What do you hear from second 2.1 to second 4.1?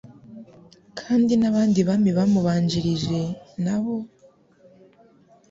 bamubanjirije nabo,